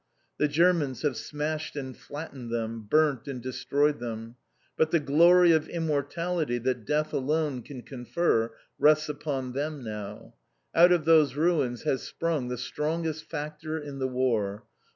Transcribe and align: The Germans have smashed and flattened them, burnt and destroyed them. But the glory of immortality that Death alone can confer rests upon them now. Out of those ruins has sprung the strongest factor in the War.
The 0.39 0.47
Germans 0.47 1.03
have 1.03 1.15
smashed 1.15 1.75
and 1.75 1.95
flattened 1.95 2.49
them, 2.49 2.87
burnt 2.89 3.27
and 3.27 3.39
destroyed 3.39 3.99
them. 3.99 4.35
But 4.75 4.89
the 4.89 4.99
glory 4.99 5.51
of 5.51 5.67
immortality 5.69 6.57
that 6.57 6.85
Death 6.87 7.13
alone 7.13 7.61
can 7.61 7.83
confer 7.83 8.49
rests 8.79 9.09
upon 9.09 9.53
them 9.53 9.83
now. 9.83 10.33
Out 10.73 10.91
of 10.91 11.05
those 11.05 11.35
ruins 11.35 11.83
has 11.83 12.01
sprung 12.01 12.47
the 12.47 12.57
strongest 12.57 13.25
factor 13.29 13.77
in 13.77 13.99
the 13.99 14.07
War. 14.07 14.63